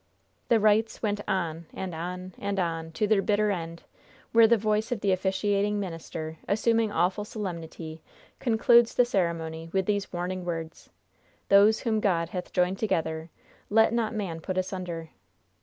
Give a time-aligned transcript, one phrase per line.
[0.47, 3.83] The rites went on, and on, and on, to their bitter end,
[4.31, 8.01] where the voice of the officiating minister, assuming awful solemnity,
[8.39, 10.89] concludes the ceremony with these warning words:
[11.49, 13.29] "'Those whom God hath joined together
[13.69, 15.09] let not man put asunder.'"